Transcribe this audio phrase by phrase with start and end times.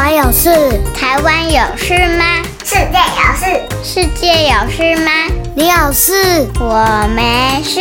[0.00, 0.48] 我有事，
[0.94, 2.24] 台湾有事吗？
[2.62, 3.46] 世界有事，
[3.82, 5.10] 世界有事吗？
[5.56, 7.80] 你有事，我没事。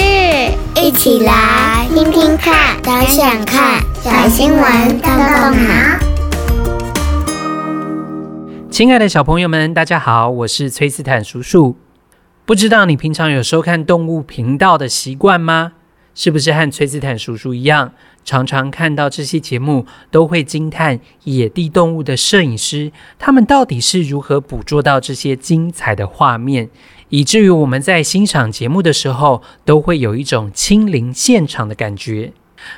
[0.82, 6.00] 一起来听听看，想想看，小新闻动动脑。
[8.72, 11.78] 亲爱的小朋友们，大家好，我是崔斯坦叔叔。
[12.48, 15.74] 不知道你平常有收看动物频道的习惯吗？
[16.18, 17.94] 是不是和崔斯坦叔叔一样，
[18.26, 26.72] 常常看到这些节目，都会惊叹野地动物的摄影师，他们到底是如何捕捉到这些精彩的画面，
[27.10, 32.34] 以至于我们在欣赏节目的时候，都会有一种亲临现场的感觉。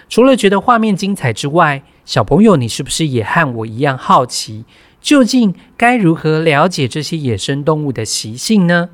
[0.09, 4.65] 除了觉得画面精彩之外，小朋友，你是不是也和我一样好奇，
[4.99, 8.89] 究竟该如何了解这些野生动物的习性呢？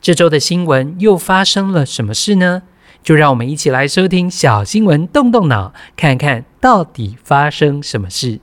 [0.00, 2.62] 这周的新闻又发生了什么事呢？
[3.02, 8.38] 就让我们一起来收听小新闻，动动脑，看看到底发生什么事。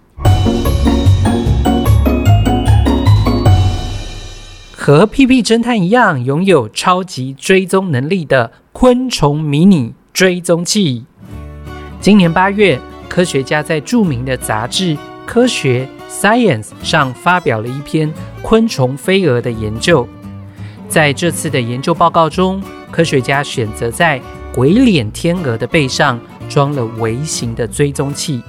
[4.76, 11.06] 和屁屁侦探一样，拥有超级追踪能力的昆虫迷你追踪器。
[12.02, 20.08] 今年八月，科学家在著名的杂志《科学 Science》上发表了一篇昆虫飞蛾的研究。
[20.88, 24.22] 在这次的研究报告中，科学家选择在
[24.54, 28.42] 鬼脸天鹅的背上装了微型的追踪器，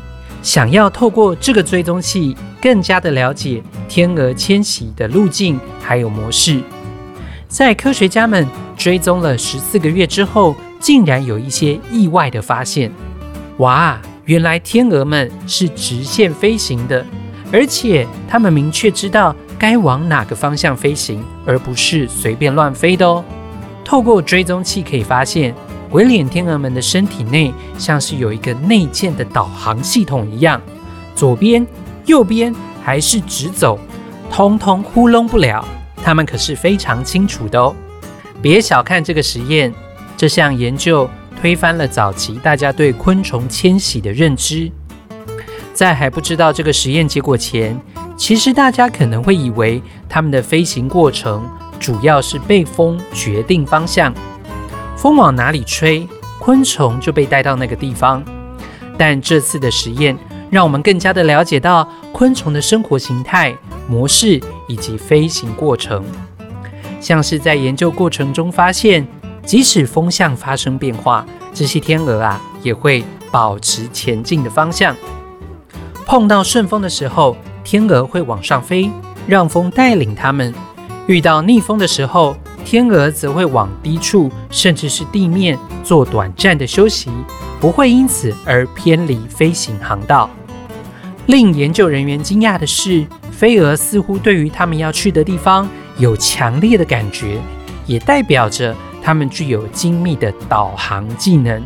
[0.43, 6.61] 想要透过这个追踪器，更加的了解天鹅迁徙的路径还有模式。
[7.49, 12.91] 在科学家们追踪了十四个月之后，竟然有一些意外的发现。
[13.59, 17.05] 哇，原来天鹅们是直线飞行的，
[17.53, 23.23] 而且它们明确知道该往哪个方向飞行，而不是随便乱飞的哦。
[23.85, 25.55] 透过追踪器可以发现。
[25.91, 30.63] 鬼脸天鹅们的身体内像是有一个内建的导航系统一样，
[31.17, 31.67] 左边、
[32.07, 33.77] 右边还是直走，
[34.31, 35.67] 通通糊弄不了。
[35.97, 37.75] 它们可是非常清楚的哦。
[38.41, 39.75] 别小看这个实验，
[40.17, 41.11] 这项研究
[41.41, 44.71] 推翻了早期大家对昆虫迁徙的认知。
[45.75, 47.77] 在还不知道这个实验结果前，
[48.17, 51.45] 其实大家可能会以为它们的飞行过程
[51.81, 54.15] 主要是被风决定方向。
[54.97, 56.07] 风往哪里吹，
[56.39, 58.23] 昆虫就被带到那个地方。
[58.99, 60.17] 但这次的实验
[60.51, 63.57] 让我们更加的了解到昆虫的生活形态、
[63.89, 66.05] 模式以及飞行过程。
[67.01, 69.09] 像是在研究过程中发现，
[69.43, 71.25] 即使风向发生变化，
[71.55, 74.95] 这些天鹅啊也会保持前进的方向。
[76.05, 78.91] 碰到顺风的时候，天鹅会往上飞，
[79.27, 80.53] 让风带领它们；
[81.11, 87.11] 遇到逆风的时候，天鹅则会往低处，甚至是地面做短暂的休息，
[87.61, 90.31] 不会因此而偏离飞行航道。
[91.27, 97.41] 令研究人员惊讶的是，飞蛾似乎对于他们要去的地方有强烈的感觉，
[97.87, 98.73] 也代表着
[99.03, 101.61] 它们具有精密的导航技能。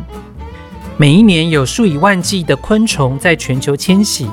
[0.97, 4.27] 每一年有数以万计的昆虫在全球迁徙，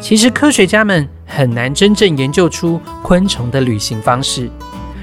[0.00, 4.50] 其实科学家们很难真正研究出昆虫的旅行方式。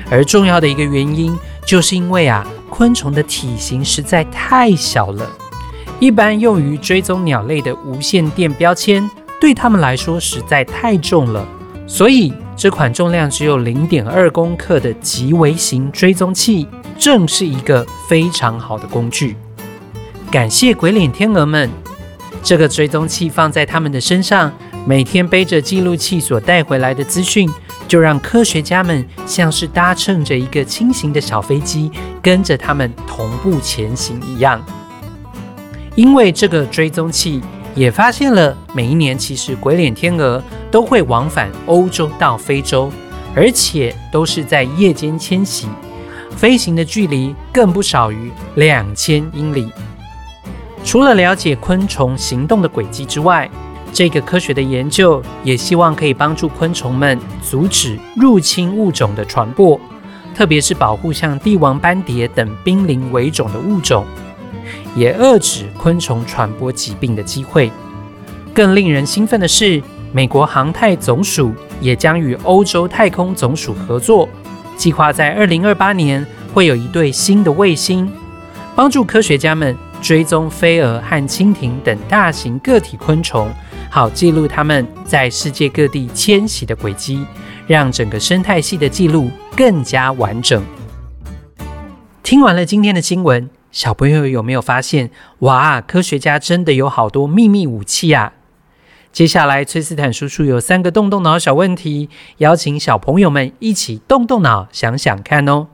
[0.09, 5.29] 而重要的一个原因，就是因为啊，昆虫的体型实在太小了。
[5.99, 11.47] 一般用于追踪鸟类的无线电标签，对它们来说实在太重了。
[11.87, 16.67] 所以，这款重量只有零点二公克的极微型追踪器，
[16.97, 19.35] 正是一个非常好的工具。
[20.29, 21.69] 感谢鬼脸天鹅们，
[22.41, 24.51] 这个追踪器放在他们的身上，
[24.85, 27.49] 每天背着记录器所带回来的资讯。
[27.85, 31.91] 就让科学家们像是搭乘着一个轻型的小飞机，
[32.23, 34.59] 跟着他们同步前行一样。
[35.93, 37.39] 因为这个追踪器
[37.75, 40.41] 也发现了，每一年其实鬼脸天鹅
[40.71, 42.91] 都会往返欧洲到非洲，
[43.35, 45.67] 而且都是在夜间迁徙，
[46.35, 49.71] 飞行的距离更不少于两千英里。
[50.83, 53.47] 除了了解昆虫行动的轨迹之外，
[53.93, 59.79] 这个科学的研究也希望可以帮助昆虫们阻止入侵物种的传播，
[60.33, 64.03] 特别是保护像帝王斑蝶等濒临危种的物种，
[64.95, 67.71] 也遏止昆虫传播疾病的机会。
[68.51, 69.79] 更令人兴奋的是，
[70.11, 74.27] 美国航太总署也将与欧洲太空总署合作，
[74.75, 78.11] 计划在二零二八年会有一对新的卫星，
[78.75, 83.51] 帮助科学家们追踪飞蛾和蜻蜓等大型个体昆虫。
[83.95, 87.23] 好记录它们在世界各地迁徙的轨迹，
[87.67, 90.63] 让整个生态系的记录更加完整。
[92.23, 95.11] 听完了今天的新闻，小朋友有没有发现，
[95.41, 98.33] 哇，科学家真的有好多秘密武器啊！
[99.11, 105.67] 接下来，崔斯坦叔叔有三个动动脑小问题，邀请小朋友们一起动动脑，想想看哦。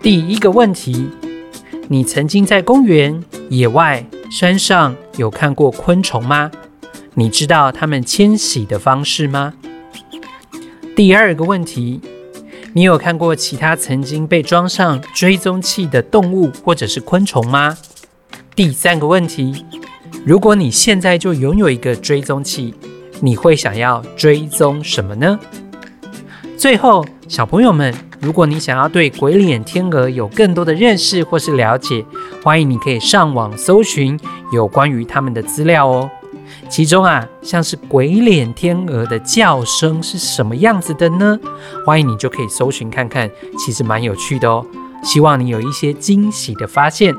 [0.00, 1.10] 第一个问题：
[1.88, 6.48] 你曾经在公园、野外、山上有看过昆虫吗？
[7.20, 9.52] 你知道它们迁徙的方式吗？
[10.96, 12.00] 第二个问题：
[12.72, 17.76] 你有看过其他曾经被装上追踪器的动物或者是昆虫吗？
[18.56, 19.66] 第三个问题。
[20.24, 22.74] 如果你现在就拥有一个追踪器，
[23.20, 25.38] 你会想要追踪什么呢？
[26.56, 32.02] 最后，小朋友们，如果你想要对鬼脸天鹅有更多的认识或是了解，
[32.42, 34.18] 欢迎你可以上网搜寻
[34.54, 36.10] 有关于他们的资料哦。
[36.68, 41.38] 其中啊，像是鬼脸天鹅的叫声是什么样子的呢？
[41.84, 44.64] 欢迎你就可以搜寻看看，其实蛮有趣的哦。
[45.02, 47.14] 希望你有一些惊喜的发现。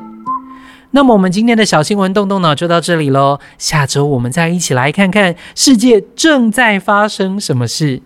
[0.91, 8.01] 那么我们今天的小新闻动动脑就到这里喽，下周我们再一起来看看世界正在发生什么事。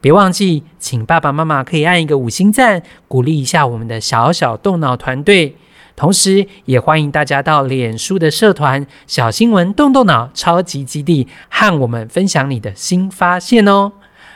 [0.00, 5.56] 别忘记，请爸爸妈妈可以按一个五星赞，鼓励一下我们的小小动脑团队。
[5.96, 13.92] 同时，也欢迎大家到脸书的社团“小新闻动动脑超级基地”和我们分享你的新发现哦。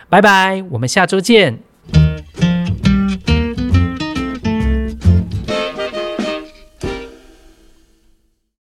[0.09, 1.68] 拜拜，我们下周见。